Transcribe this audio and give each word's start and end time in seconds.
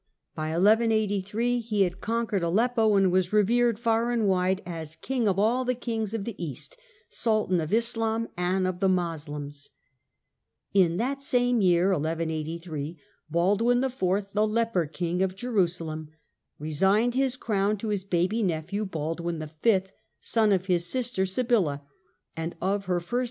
By 0.33 0.49
1183 0.53 1.59
he 1.59 1.83
had 1.83 2.01
conquered 2.01 2.41
Aleppo 2.41 2.95
and 2.95 3.11
was 3.11 3.31
revered 3.31 3.77
far 3.77 4.09
and 4.09 4.27
wide 4.27 4.63
as" 4.65 4.95
King 5.03 5.27
of 5.27 5.37
all 5.37 5.63
the 5.63 5.75
kings 5.75 6.15
of 6.15 6.25
the 6.25 6.33
East,"" 6.43 6.75
Sultan 7.09 7.61
of 7.61 7.71
Islam 7.71 8.27
and 8.35 8.65
of 8.65 8.79
the 8.79 8.89
Moslems." 8.89 9.69
In 10.73 10.97
that 10.97 11.21
same 11.21 11.61
year, 11.61 11.89
1183, 11.91 12.99
Baldwin 13.29 13.83
IV., 13.83 14.25
the 14.33 14.47
leper 14.47 14.87
king 14.87 15.21
of 15.21 15.35
Jerusalem, 15.35 16.09
resigned 16.57 17.13
his 17.13 17.37
crown 17.37 17.77
to 17.77 17.89
his 17.89 18.03
baby 18.03 18.41
nephew, 18.41 18.85
Baldwin 18.85 19.37
V. 19.37 19.45
Baldwin 19.45 19.81
V., 19.83 19.89
son 20.19 20.51
of 20.51 20.65
his 20.65 20.87
sister 20.89 21.27
Sibylla 21.27 21.83
and 22.35 22.55
of 22.59 22.85
her 22.85 22.99
first. 22.99 23.19